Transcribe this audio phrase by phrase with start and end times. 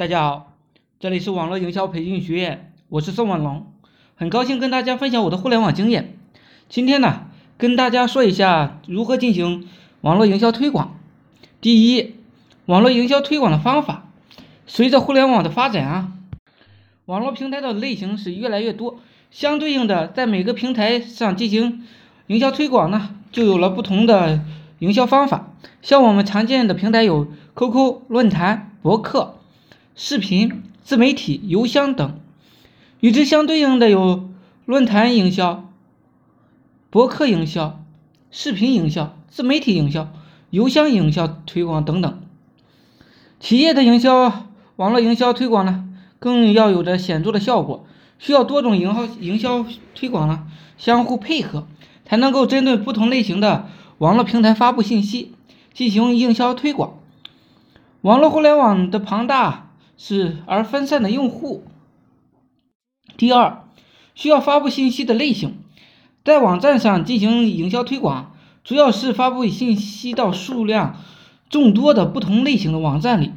[0.00, 0.54] 大家好，
[0.98, 3.66] 这里是网络营销培训学院，我是宋文龙，
[4.16, 6.16] 很高兴跟大家分享我的互联网经验。
[6.70, 7.26] 今天呢，
[7.58, 9.68] 跟大家说一下如何进行
[10.00, 10.96] 网络营销推广。
[11.60, 12.14] 第一，
[12.64, 14.06] 网络营销推广的方法。
[14.66, 16.12] 随着互联网的发展啊，
[17.04, 21.86] 网络平台的类型是越来越多，相对应的，在每个平台上进行
[22.28, 24.40] 营销推广呢，就有了不同的
[24.78, 25.52] 营销方法。
[25.82, 29.34] 像我们常见的平台有 QQ、论坛、博客。
[29.96, 32.20] 视频、自媒体、邮箱等，
[33.00, 34.30] 与之相对应的有
[34.64, 35.68] 论坛营销、
[36.88, 37.82] 博客营销、
[38.30, 40.08] 视频营销、自媒体营销、
[40.50, 42.22] 邮箱营销推广等等。
[43.40, 44.46] 企业的营销、
[44.76, 45.84] 网络营销推广呢，
[46.18, 47.84] 更要有着显著的效果，
[48.18, 50.46] 需要多种营销营销推广呢
[50.78, 51.66] 相互配合，
[52.04, 53.68] 才能够针对不同类型的
[53.98, 55.34] 网络平台发布信息，
[55.74, 57.00] 进行营销推广。
[58.02, 59.66] 网络互联网的庞大。
[60.02, 61.62] 是而分散的用户。
[63.18, 63.64] 第二，
[64.14, 65.58] 需要发布信息的类型，
[66.24, 68.34] 在网站上进行营销推广，
[68.64, 70.96] 主要是发布信息到数量
[71.50, 73.30] 众多的不同类型的网站里。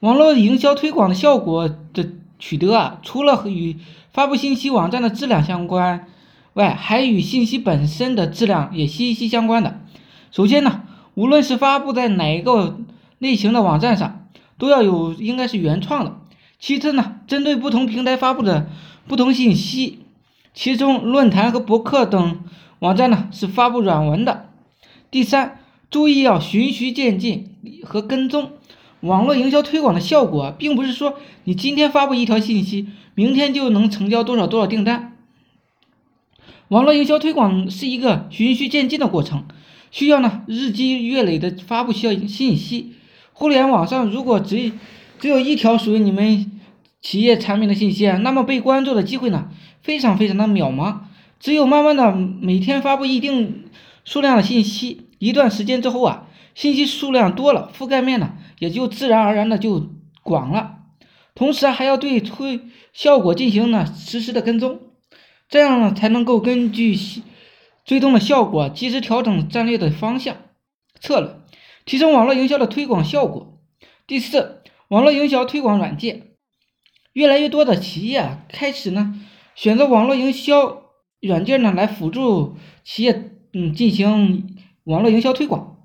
[0.00, 3.76] 网络营销推广的效果的取得啊，除了与
[4.12, 6.08] 发布信息网站的质量相关
[6.54, 9.78] 外，还与信息本身的质量也息息相关的。
[10.30, 12.78] 首先呢，无论是发布在哪一个
[13.18, 14.22] 类型的网站上。
[14.58, 16.20] 都要有，应该是原创的。
[16.58, 18.68] 其次呢，针对不同平台发布的
[19.06, 19.98] 不同信息，
[20.54, 22.44] 其中论坛和博客等
[22.78, 24.50] 网站呢是发布软文的。
[25.10, 28.52] 第三，注意要循序渐进和跟踪。
[29.00, 35.16] 网络营销推广的效果，并不是说你今天发布一条信息，明天就能成交多少多少订单。
[36.68, 39.44] 网络营销推广是一个循序渐进的过程，
[39.90, 42.94] 需要呢日积月累的发布需要信息。
[43.38, 44.72] 互联网上如果只
[45.18, 46.58] 只有一条属于你们
[47.02, 49.50] 企业产品的信息，那么被关注的机会呢，
[49.82, 51.00] 非常非常的渺茫。
[51.38, 53.66] 只有慢慢的每天发布一定
[54.06, 59.90] 数量的信息，一段时间之后啊，信息数量多了，覆盖面呢也就自然而然的就
[60.22, 60.78] 广了。
[61.34, 62.62] 同时还要对推
[62.94, 64.80] 效果进行呢实时的跟踪，
[65.50, 66.98] 这样呢才能够根据
[67.84, 70.36] 追踪的效果及时调整战略的方向
[70.98, 71.36] 策略。
[71.86, 73.60] 提升网络营销的推广效果。
[74.08, 76.32] 第四，网络营销推广软件，
[77.12, 79.14] 越来越多的企业开始呢
[79.54, 80.82] 选择网络营销
[81.20, 85.78] 软件呢来辅助企业嗯进行网络营销推广。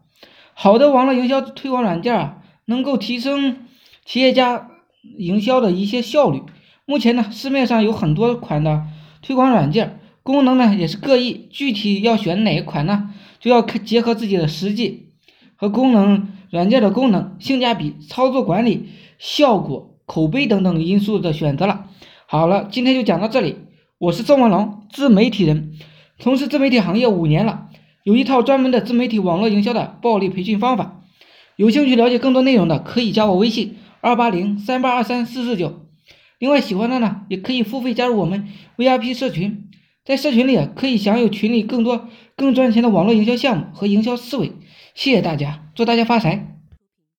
[0.54, 3.68] 好的网络营销推广软件啊，能够提升
[4.04, 4.72] 企业家
[5.18, 6.42] 营销的一些效率。
[6.86, 8.86] 目前呢，市面上有很多款的
[9.22, 15.11] 推广软件，功能呢也是各异，具体要选哪一款呢，就要看结合自己的实际。
[15.62, 18.90] 和功能软件的功能、性价比、操作管理、
[19.20, 21.86] 效果、口碑等等因素的选择了。
[22.26, 23.58] 好了，今天就讲到这里。
[24.00, 25.74] 我是宋文龙，自媒体人，
[26.18, 27.68] 从事自媒体行业五年了，
[28.04, 31.04] 有一套专门的自媒体网络营销的暴力培训方法。
[31.58, 35.86] 有兴趣了解更多内容的，可以加我微信二八零三八二三四四九。
[36.40, 38.48] 另外，喜欢的呢，也可以付费加入我们
[38.78, 39.70] VIP 社群，
[40.04, 44.54] 在社群里啊可以享有群里更多更赚钱的网络营销项目和营销思维。
[44.96, 46.51] 谢谢大家，祝大家发财。